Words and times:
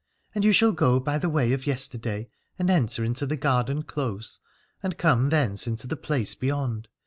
And 0.33 0.43
you 0.43 0.51
shall 0.51 0.71
go 0.71 0.99
by 0.99 1.19
the 1.19 1.29
way 1.29 1.53
of 1.53 1.67
yesterday, 1.67 2.27
and 2.57 2.71
enter 2.71 3.03
into 3.03 3.27
the 3.27 3.37
garden 3.37 3.83
close 3.83 4.39
and 4.81 4.97
come 4.97 5.29
thence 5.29 5.67
into 5.67 5.85
the 5.85 5.95
place 5.95 6.33
beyond. 6.33 6.87